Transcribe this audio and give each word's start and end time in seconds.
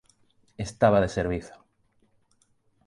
estaba 0.67 0.99
de 0.99 1.09
servizo. 1.17 1.53